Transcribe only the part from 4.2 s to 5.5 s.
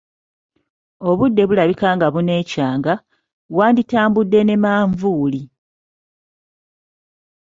ne manvuuli.